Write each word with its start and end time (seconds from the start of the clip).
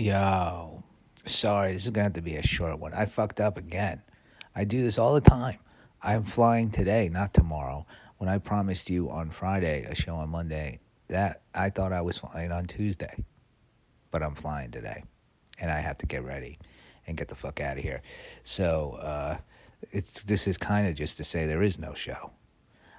Yo, 0.00 0.82
sorry, 1.26 1.74
this 1.74 1.84
is 1.84 1.90
gonna 1.90 2.04
have 2.04 2.14
to 2.14 2.22
be 2.22 2.36
a 2.36 2.42
short 2.42 2.78
one. 2.78 2.94
I 2.94 3.04
fucked 3.04 3.38
up 3.38 3.58
again. 3.58 4.00
I 4.56 4.64
do 4.64 4.82
this 4.82 4.96
all 4.96 5.12
the 5.12 5.20
time. 5.20 5.58
I'm 6.02 6.22
flying 6.22 6.70
today, 6.70 7.10
not 7.12 7.34
tomorrow. 7.34 7.84
When 8.16 8.30
I 8.30 8.38
promised 8.38 8.88
you 8.88 9.10
on 9.10 9.28
Friday 9.28 9.82
a 9.82 9.94
show 9.94 10.14
on 10.14 10.30
Monday, 10.30 10.80
that 11.08 11.42
I 11.54 11.68
thought 11.68 11.92
I 11.92 12.00
was 12.00 12.16
flying 12.16 12.50
on 12.50 12.64
Tuesday, 12.64 13.14
but 14.10 14.22
I'm 14.22 14.34
flying 14.34 14.70
today, 14.70 15.04
and 15.60 15.70
I 15.70 15.80
have 15.80 15.98
to 15.98 16.06
get 16.06 16.24
ready 16.24 16.58
and 17.06 17.18
get 17.18 17.28
the 17.28 17.34
fuck 17.34 17.60
out 17.60 17.76
of 17.76 17.82
here. 17.82 18.00
So 18.42 18.98
uh, 19.02 19.36
it's 19.90 20.22
this 20.22 20.48
is 20.48 20.56
kind 20.56 20.88
of 20.88 20.94
just 20.94 21.18
to 21.18 21.24
say 21.24 21.44
there 21.44 21.62
is 21.62 21.78
no 21.78 21.92
show. 21.92 22.32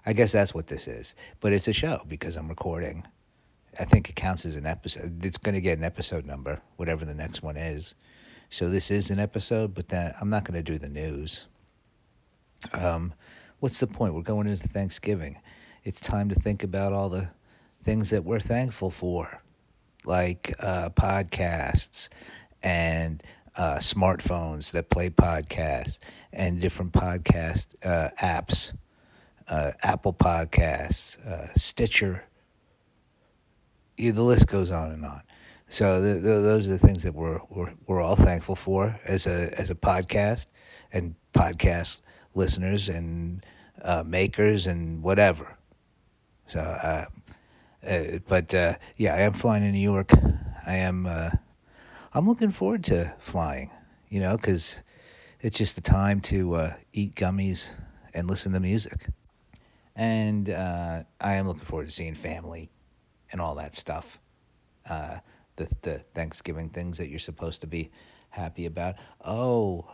I 0.05 0.13
guess 0.13 0.33
that's 0.33 0.53
what 0.53 0.67
this 0.67 0.87
is, 0.87 1.15
but 1.39 1.51
it's 1.51 1.67
a 1.67 1.73
show 1.73 2.03
because 2.07 2.37
I'm 2.37 2.47
recording. 2.47 3.07
I 3.79 3.85
think 3.85 4.09
it 4.09 4.15
counts 4.15 4.45
as 4.45 4.55
an 4.55 4.65
episode. 4.65 5.23
It's 5.23 5.37
going 5.37 5.55
to 5.55 5.61
get 5.61 5.77
an 5.77 5.83
episode 5.83 6.25
number, 6.25 6.61
whatever 6.75 7.05
the 7.05 7.13
next 7.13 7.41
one 7.41 7.57
is. 7.57 7.95
So 8.49 8.69
this 8.69 8.91
is 8.91 9.09
an 9.11 9.19
episode, 9.19 9.73
but 9.73 9.87
then 9.87 10.13
I'm 10.19 10.29
not 10.29 10.43
going 10.43 10.61
to 10.61 10.71
do 10.71 10.77
the 10.77 10.89
news. 10.89 11.47
Um, 12.73 13.13
what's 13.59 13.79
the 13.79 13.87
point? 13.87 14.13
We're 14.13 14.23
going 14.23 14.47
into 14.47 14.67
Thanksgiving. 14.67 15.39
It's 15.83 16.01
time 16.01 16.29
to 16.29 16.35
think 16.35 16.63
about 16.63 16.91
all 16.91 17.09
the 17.09 17.29
things 17.81 18.09
that 18.09 18.23
we're 18.23 18.39
thankful 18.39 18.91
for, 18.91 19.41
like 20.05 20.53
uh, 20.59 20.89
podcasts 20.89 22.09
and 22.61 23.23
uh, 23.57 23.77
smartphones 23.77 24.71
that 24.71 24.89
play 24.89 25.09
podcasts 25.09 25.99
and 26.31 26.59
different 26.59 26.91
podcast 26.91 27.75
uh, 27.83 28.09
apps, 28.21 28.73
uh, 29.47 29.71
Apple 29.81 30.13
Podcasts, 30.13 31.17
uh, 31.25 31.53
Stitcher. 31.55 32.25
Yeah, 33.97 34.11
the 34.11 34.23
list 34.23 34.47
goes 34.47 34.71
on 34.71 34.91
and 34.91 35.05
on. 35.05 35.21
So 35.69 36.01
the, 36.01 36.15
the, 36.15 36.29
those 36.41 36.67
are 36.67 36.71
the 36.71 36.77
things 36.77 37.03
that 37.03 37.13
we're, 37.13 37.39
we're 37.49 37.71
we're 37.87 38.01
all 38.01 38.15
thankful 38.15 38.55
for 38.55 38.99
as 39.05 39.25
a 39.25 39.57
as 39.59 39.69
a 39.69 39.75
podcast 39.75 40.47
and 40.91 41.15
podcast 41.33 42.01
listeners 42.35 42.89
and 42.89 43.45
uh, 43.81 44.03
makers 44.05 44.67
and 44.67 45.01
whatever. 45.01 45.57
So, 46.47 46.59
uh, 46.59 47.05
uh, 47.87 48.19
but 48.27 48.53
uh, 48.53 48.75
yeah, 48.97 49.15
I 49.15 49.21
am 49.21 49.33
flying 49.33 49.63
to 49.63 49.71
New 49.71 49.79
York. 49.79 50.11
I 50.65 50.75
am. 50.75 51.05
Uh, 51.05 51.31
I'm 52.13 52.27
looking 52.27 52.51
forward 52.51 52.83
to 52.85 53.13
flying. 53.19 53.71
You 54.09 54.19
know, 54.19 54.35
because 54.35 54.81
it's 55.39 55.57
just 55.57 55.75
the 55.75 55.81
time 55.81 56.19
to 56.21 56.55
uh, 56.55 56.73
eat 56.91 57.15
gummies 57.15 57.73
and 58.13 58.27
listen 58.29 58.51
to 58.51 58.59
music. 58.59 59.07
And 59.95 60.49
I 60.49 61.05
am 61.21 61.47
looking 61.47 61.63
forward 61.63 61.85
to 61.85 61.91
seeing 61.91 62.15
family 62.15 62.69
and 63.31 63.41
all 63.41 63.55
that 63.55 63.73
stuff. 63.75 64.19
the 64.87 65.21
the 65.81 65.99
Thanksgiving 66.13 66.69
things 66.69 66.97
that 66.97 67.09
you're 67.09 67.19
supposed 67.19 67.61
to 67.61 67.67
be 67.67 67.91
happy 68.29 68.65
about. 68.65 68.95
Oh, 69.23 69.85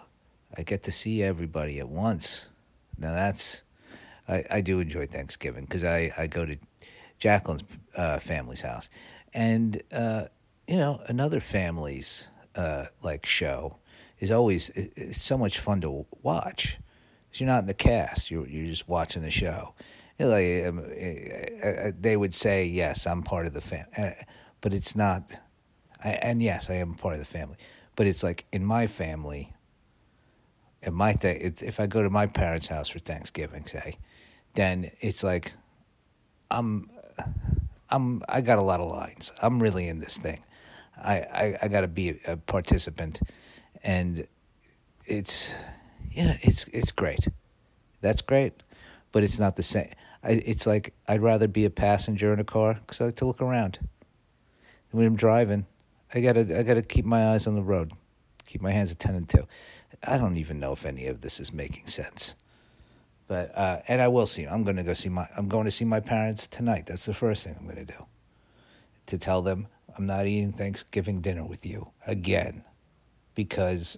I 0.55 0.63
get 0.63 0.83
to 0.83 0.91
see 0.91 1.23
everybody 1.23 1.79
at 1.79 1.89
once. 1.89 2.49
Now 2.97 3.13
that's 3.13 3.63
I, 4.27 4.43
I 4.49 4.61
do 4.61 4.79
enjoy 4.79 5.07
Thanksgiving 5.07 5.65
because 5.65 5.83
I, 5.83 6.11
I 6.17 6.27
go 6.27 6.45
to 6.45 6.57
Jacqueline's 7.19 7.63
uh, 7.95 8.19
family's 8.19 8.61
house, 8.61 8.89
and 9.33 9.81
uh, 9.91 10.25
you 10.67 10.75
know 10.75 11.01
another 11.07 11.39
family's 11.39 12.29
uh, 12.55 12.85
like 13.01 13.25
show 13.25 13.77
is 14.19 14.31
always 14.31 14.69
it's 14.69 15.21
so 15.21 15.37
much 15.37 15.59
fun 15.59 15.81
to 15.81 16.05
watch. 16.21 16.77
Cause 17.31 17.41
you're 17.41 17.47
not 17.49 17.59
in 17.59 17.67
the 17.67 17.73
cast; 17.73 18.31
you're 18.31 18.47
you're 18.47 18.67
just 18.67 18.87
watching 18.87 19.21
the 19.21 19.31
show. 19.31 19.73
Know, 20.19 20.29
like 20.29 20.65
um, 20.65 20.79
uh, 20.79 21.67
uh, 21.67 21.91
they 21.99 22.17
would 22.17 22.33
say, 22.33 22.65
"Yes, 22.65 23.05
I'm 23.05 23.21
part 23.23 23.45
of 23.45 23.53
the 23.53 23.61
family," 23.61 23.91
uh, 23.97 24.11
but 24.61 24.73
it's 24.73 24.95
not. 24.95 25.39
And 26.03 26.41
yes, 26.41 26.69
I 26.69 26.75
am 26.75 26.93
part 26.93 27.13
of 27.15 27.19
the 27.19 27.25
family, 27.25 27.57
but 27.95 28.07
it's 28.07 28.23
like 28.23 28.45
in 28.51 28.63
my 28.63 28.87
family, 28.87 29.53
in 30.83 30.93
my 30.93 31.13
th- 31.13 31.61
if 31.61 31.79
I 31.79 31.87
go 31.87 32.03
to 32.03 32.09
my 32.09 32.27
parents' 32.27 32.67
house 32.67 32.89
for 32.89 32.99
Thanksgiving, 32.99 33.65
say, 33.65 33.97
then 34.53 34.91
it's 35.01 35.23
like 35.23 35.53
I'm 36.51 36.89
I'm 37.89 38.23
I 38.29 38.41
got 38.41 38.59
a 38.59 38.61
lot 38.61 38.79
of 38.79 38.89
lines. 38.89 39.31
I'm 39.41 39.61
really 39.61 39.87
in 39.87 39.99
this 39.99 40.17
thing. 40.17 40.43
I 40.97 41.15
I, 41.15 41.57
I 41.63 41.67
got 41.67 41.81
to 41.81 41.87
be 41.87 42.09
a, 42.27 42.33
a 42.33 42.37
participant, 42.37 43.21
and 43.83 44.27
it's 45.05 45.55
yeah, 46.11 46.37
it's 46.41 46.67
it's 46.69 46.91
great. 46.91 47.27
That's 48.01 48.21
great, 48.21 48.53
but 49.11 49.23
it's 49.23 49.39
not 49.39 49.55
the 49.55 49.63
same. 49.63 49.91
It's 50.27 50.67
like 50.67 50.93
I'd 51.07 51.21
rather 51.21 51.47
be 51.47 51.65
a 51.65 51.69
passenger 51.69 52.33
in 52.33 52.39
a 52.39 52.43
car 52.43 52.75
because 52.75 53.01
I 53.01 53.05
like 53.05 53.15
to 53.17 53.25
look 53.25 53.41
around. 53.41 53.79
When 54.91 55.05
I'm 55.05 55.15
driving, 55.15 55.65
I 56.13 56.21
gotta 56.21 56.59
I 56.59 56.63
gotta 56.63 56.81
keep 56.81 57.05
my 57.05 57.29
eyes 57.29 57.47
on 57.47 57.55
the 57.55 57.61
road, 57.61 57.91
keep 58.45 58.61
my 58.61 58.71
hands 58.71 58.91
attended 58.91 59.29
to. 59.29 59.47
I 60.03 60.17
don't 60.17 60.37
even 60.37 60.59
know 60.59 60.73
if 60.73 60.85
any 60.85 61.07
of 61.07 61.21
this 61.21 61.39
is 61.39 61.53
making 61.53 61.87
sense. 61.87 62.35
But 63.27 63.51
uh, 63.57 63.81
and 63.87 64.01
I 64.01 64.07
will 64.07 64.25
see. 64.25 64.45
I'm 64.45 64.63
to 64.77 64.83
go 64.83 64.93
see 64.93 65.09
my. 65.09 65.27
I'm 65.35 65.49
going 65.49 65.65
to 65.65 65.71
see 65.71 65.85
my 65.85 65.99
parents 65.99 66.47
tonight. 66.47 66.85
That's 66.85 67.05
the 67.05 67.13
first 67.13 67.43
thing 67.43 67.55
I'm 67.59 67.67
to 67.75 67.85
do. 67.85 68.05
To 69.07 69.17
tell 69.17 69.41
them 69.41 69.67
I'm 69.97 70.05
not 70.05 70.27
eating 70.27 70.53
Thanksgiving 70.53 71.21
dinner 71.21 71.45
with 71.45 71.65
you 71.65 71.91
again, 72.05 72.63
because 73.35 73.97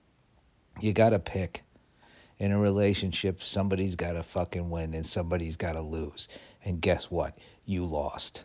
you 0.80 0.92
got 0.92 1.10
to 1.10 1.18
pick. 1.18 1.62
In 2.38 2.52
a 2.52 2.58
relationship, 2.58 3.42
somebody's 3.42 3.94
got 3.94 4.12
to 4.12 4.22
fucking 4.22 4.68
win 4.70 4.94
and 4.94 5.06
somebody's 5.06 5.56
got 5.56 5.72
to 5.72 5.80
lose. 5.80 6.28
And 6.64 6.80
guess 6.80 7.10
what? 7.10 7.38
You 7.64 7.84
lost. 7.84 8.44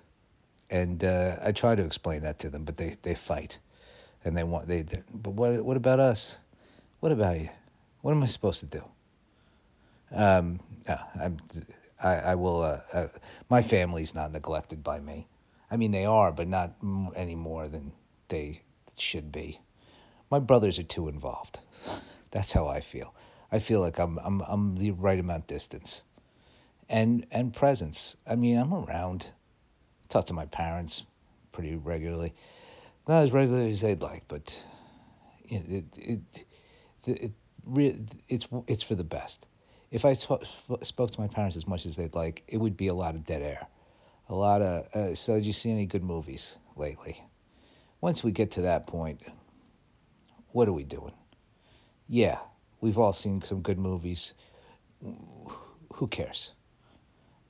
And 0.69 1.03
uh, 1.03 1.35
I 1.43 1.51
try 1.51 1.75
to 1.75 1.83
explain 1.83 2.21
that 2.21 2.39
to 2.39 2.49
them, 2.49 2.63
but 2.63 2.77
they, 2.77 2.95
they 3.01 3.15
fight, 3.15 3.59
and 4.23 4.37
they 4.37 4.45
want 4.45 4.67
they. 4.67 4.85
But 5.13 5.31
what 5.31 5.61
what 5.65 5.75
about 5.75 5.99
us? 5.99 6.37
What 7.01 7.11
about 7.11 7.37
you? 7.37 7.49
What 8.01 8.11
am 8.11 8.23
I 8.23 8.27
supposed 8.27 8.61
to 8.61 8.65
do? 8.67 8.83
Um, 10.15 10.61
I'm, 11.19 11.37
I, 12.01 12.15
I 12.15 12.35
will. 12.35 12.61
Uh, 12.61 12.79
uh, 12.93 13.07
my 13.49 13.61
family's 13.61 14.15
not 14.15 14.31
neglected 14.31 14.81
by 14.81 15.01
me. 15.01 15.27
I 15.69 15.75
mean, 15.77 15.91
they 15.91 16.05
are, 16.05 16.31
but 16.31 16.47
not 16.47 16.73
any 17.15 17.35
more 17.35 17.67
than 17.67 17.91
they 18.29 18.61
should 18.97 19.31
be. 19.31 19.59
My 20.29 20.39
brothers 20.39 20.79
are 20.79 20.83
too 20.83 21.07
involved. 21.07 21.59
That's 22.31 22.53
how 22.53 22.67
I 22.67 22.79
feel. 22.79 23.13
I 23.51 23.59
feel 23.59 23.81
like 23.81 23.99
I'm 23.99 24.17
I'm 24.19 24.41
I'm 24.41 24.77
the 24.77 24.91
right 24.91 25.19
amount 25.19 25.47
distance, 25.47 26.03
and 26.89 27.25
and 27.31 27.53
presence. 27.53 28.15
I 28.27 28.35
mean, 28.35 28.57
I'm 28.57 28.73
around. 28.73 29.31
Talk 30.09 30.25
to 30.25 30.33
my 30.33 30.45
parents 30.45 31.03
pretty 31.51 31.75
regularly, 31.75 32.33
not 33.07 33.23
as 33.23 33.31
regularly 33.31 33.71
as 33.71 33.81
they'd 33.81 34.01
like, 34.01 34.23
but 34.27 34.63
it 35.45 35.63
it 35.69 35.85
it, 35.97 36.21
it, 37.05 37.31
it 37.77 38.03
it's 38.27 38.47
it's 38.67 38.83
for 38.83 38.95
the 38.95 39.03
best 39.03 39.47
if 39.91 40.05
I 40.05 40.13
spoke 40.13 41.11
to 41.11 41.19
my 41.19 41.27
parents 41.27 41.57
as 41.57 41.67
much 41.67 41.85
as 41.85 41.97
they'd 41.97 42.15
like, 42.15 42.43
it 42.47 42.57
would 42.57 42.77
be 42.77 42.87
a 42.87 42.93
lot 42.93 43.13
of 43.13 43.25
dead 43.25 43.41
air. 43.41 43.67
A 44.29 44.35
lot 44.35 44.61
of. 44.61 44.87
Uh, 44.95 45.15
so, 45.15 45.35
did 45.35 45.45
you 45.45 45.51
see 45.51 45.69
any 45.69 45.85
good 45.85 46.03
movies 46.03 46.57
lately? 46.77 47.21
Once 47.99 48.23
we 48.23 48.31
get 48.31 48.51
to 48.51 48.61
that 48.61 48.87
point, 48.87 49.21
what 50.53 50.69
are 50.69 50.73
we 50.73 50.85
doing? 50.85 51.13
Yeah, 52.07 52.39
we've 52.81 52.97
all 52.97 53.13
seen 53.13 53.41
some 53.41 53.61
good 53.61 53.79
movies. 53.79 54.33
Who 55.93 56.07
cares? 56.07 56.53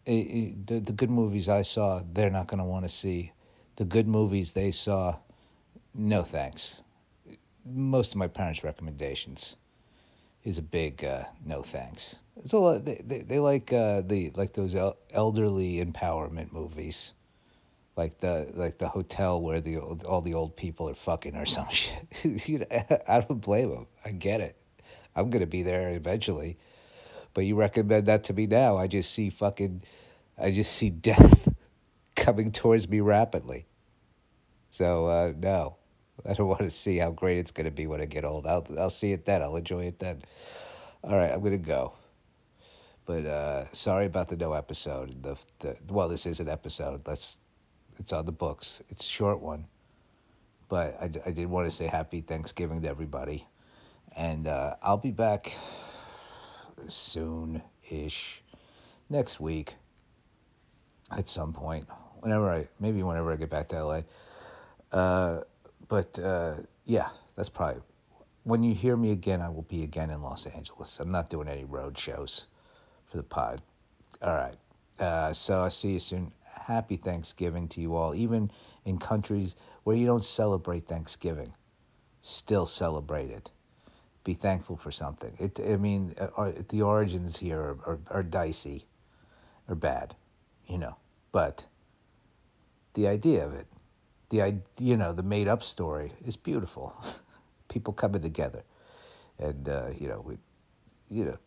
It, 0.06 0.12
it, 0.12 0.68
the, 0.68 0.80
the 0.80 0.94
good 0.94 1.09
movies 1.09 1.50
I 1.50 1.64
saw, 1.64 2.02
they're 2.12 2.30
not 2.30 2.47
going 2.47 2.59
to 2.59 2.66
want 2.66 2.86
to 2.86 2.90
see. 2.90 3.31
The 3.78 3.86
good 3.86 4.08
movies 4.08 4.52
they 4.52 4.72
saw, 4.72 5.18
no 5.96 6.24
thanks. 6.24 6.84
Most 7.66 8.12
of 8.12 8.18
my 8.18 8.28
parents' 8.28 8.64
recommendations 8.64 9.58
is 10.44 10.58
a 10.58 10.62
big 10.62 11.03
uh, 11.03 11.25
no 11.46 11.62
thanks. 11.62 12.18
It's 12.38 12.53
a 12.53 12.58
lot. 12.58 12.86
They 12.86 13.02
they, 13.06 13.20
they 13.20 13.40
like 13.40 13.72
uh, 13.72 14.02
the 14.02 14.31
like 14.36 14.53
those 14.53 14.74
el- 14.74 14.97
elderly 15.12 15.84
empowerment 15.84 16.52
movies, 16.52 17.14
like 17.96 18.20
the 18.20 18.52
like 18.56 18.80
the 18.80 18.88
hotel 18.88 19.40
where 19.40 19.62
the 19.62 19.78
old, 19.78 20.03
all 20.03 20.22
the 20.22 20.34
old 20.34 20.56
people 20.56 20.90
are 20.90 20.96
fucking 20.96 21.36
or 21.36 21.46
some 21.46 21.70
shit. 21.72 22.47
you 22.47 22.59
know, 22.59 23.00
I 23.08 23.22
don't 23.22 23.41
blame 23.41 23.70
them. 23.70 23.88
I 24.03 24.11
get 24.11 24.41
it. 24.41 24.58
I'm 25.16 25.29
gonna 25.29 25.47
be 25.47 25.63
there 25.63 25.93
eventually, 25.93 26.58
but 27.34 27.46
you 27.46 27.55
recommend 27.55 28.08
that 28.08 28.23
to 28.25 28.34
me 28.34 28.47
now. 28.47 28.78
I 28.78 28.87
just 28.87 29.11
see 29.11 29.29
fucking, 29.29 29.84
I 30.37 30.52
just 30.52 30.73
see 30.73 30.90
death 31.09 31.49
coming 32.16 32.52
towards 32.52 32.87
me 32.87 32.99
rapidly. 32.99 33.66
So 34.69 35.08
uh, 35.08 35.34
no, 35.37 35.75
I 36.25 36.34
don't 36.34 36.47
want 36.47 36.61
to 36.61 36.72
see 36.72 36.97
how 36.97 37.11
great 37.11 37.37
it's 37.37 37.52
gonna 37.52 37.72
be 37.72 37.87
when 37.87 38.02
I 38.02 38.05
get 38.05 38.25
old. 38.25 38.47
I'll 38.47 38.66
I'll 38.78 38.90
see 38.90 39.11
it 39.11 39.25
then. 39.25 39.41
I'll 39.41 39.55
enjoy 39.55 39.85
it 39.85 39.99
then. 39.99 40.22
All 41.03 41.17
right, 41.17 41.31
I'm 41.31 41.41
gonna 41.41 41.58
go. 41.58 41.93
But 43.05 43.25
uh, 43.25 43.66
sorry 43.73 44.05
about 44.05 44.29
the 44.29 44.37
no 44.37 44.53
episode. 44.53 45.22
The, 45.23 45.37
the 45.59 45.75
well, 45.90 46.08
this 46.08 46.25
is 46.25 46.40
an 46.40 46.49
episode. 46.49 47.02
Let's. 47.05 47.40
It's 47.97 48.13
on 48.13 48.25
the 48.25 48.31
books. 48.31 48.81
It's 48.90 49.05
a 49.05 49.08
short 49.08 49.41
one, 49.41 49.66
but 50.69 50.97
I, 50.99 51.09
I 51.25 51.31
did 51.31 51.47
want 51.47 51.67
to 51.67 51.72
say 51.72 51.87
happy 51.87 52.22
Thanksgiving 52.22 52.81
to 52.81 52.87
everybody, 52.87 53.46
and 54.16 54.47
uh, 54.47 54.75
I'll 54.81 54.97
be 54.97 55.11
back 55.11 55.53
soon 56.87 57.61
ish 57.90 58.41
next 59.09 59.40
week 59.40 59.75
at 61.11 61.28
some 61.28 61.53
point 61.53 61.87
whenever 62.19 62.49
I 62.49 62.67
maybe 62.79 63.03
whenever 63.03 63.31
I 63.31 63.35
get 63.35 63.49
back 63.49 63.67
to 63.69 63.84
LA. 63.84 64.02
Uh, 64.91 65.41
but 65.87 66.17
uh, 66.19 66.55
yeah, 66.85 67.09
that's 67.35 67.49
probably 67.49 67.81
when 68.43 68.63
you 68.63 68.73
hear 68.73 68.96
me 68.96 69.11
again. 69.11 69.41
I 69.41 69.49
will 69.49 69.63
be 69.63 69.84
again 69.84 70.09
in 70.09 70.22
Los 70.22 70.46
Angeles. 70.46 70.99
I'm 70.99 71.11
not 71.11 71.29
doing 71.29 71.47
any 71.47 71.66
road 71.66 71.97
shows 71.97 72.46
for 73.08 73.17
the 73.17 73.23
pod. 73.23 73.61
All 74.22 74.35
right. 74.35 74.55
Uh, 74.99 75.34
so 75.34 75.61
I'll 75.61 75.69
see 75.69 75.93
you 75.93 75.99
soon. 75.99 76.31
Happy 76.46 76.96
Thanksgiving 76.96 77.67
to 77.69 77.81
you 77.81 77.96
all, 77.96 78.13
even 78.13 78.52
in 78.85 78.97
countries 78.97 79.55
where 79.84 79.96
you 79.96 80.05
don't 80.05 80.23
celebrate 80.23 80.87
Thanksgiving. 80.87 81.53
Still 82.22 82.66
celebrate 82.66 83.31
it. 83.31 83.52
Be 84.23 84.34
thankful 84.34 84.78
for 84.78 84.91
something. 84.91 85.34
It. 85.40 85.59
I 85.59 85.78
mean, 85.78 86.14
uh, 86.20 86.52
the 86.70 86.84
origins 86.84 87.40
here 87.40 87.59
are, 87.59 87.78
are, 87.85 88.00
are 88.09 88.23
dicey, 88.23 88.85
or 89.68 89.76
bad, 89.76 90.16
you 90.68 90.78
know. 90.78 90.96
But 91.32 91.66
the 92.94 93.08
idea 93.08 93.46
of 93.46 93.53
it, 93.53 93.68
the 94.29 94.62
you 94.78 94.96
know, 94.96 95.12
the 95.14 95.23
made 95.23 95.47
up 95.47 95.64
story 95.64 96.12
is 96.26 96.35
beautiful. 96.35 96.96
People 97.68 97.94
coming 97.94 98.22
together, 98.22 98.64
and 99.40 99.68
uh, 99.68 99.90
you 99.97 100.08
know, 100.08 100.23
we, 100.26 100.38
you 101.09 101.26
know. 101.26 101.38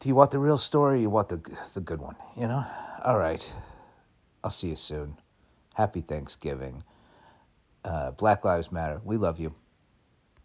Do 0.00 0.08
you 0.08 0.14
want 0.14 0.30
the 0.30 0.38
real 0.38 0.56
story? 0.56 0.98
Or 0.98 1.00
you 1.02 1.10
want 1.10 1.28
the 1.28 1.40
the 1.74 1.80
good 1.80 2.00
one? 2.00 2.16
You 2.36 2.48
know. 2.48 2.64
All 3.04 3.18
right. 3.18 3.54
I'll 4.42 4.50
see 4.50 4.68
you 4.68 4.76
soon. 4.76 5.18
Happy 5.74 6.00
Thanksgiving. 6.00 6.82
Uh, 7.84 8.10
Black 8.12 8.44
Lives 8.44 8.72
Matter. 8.72 9.00
We 9.04 9.16
love 9.16 9.38
you. 9.38 9.54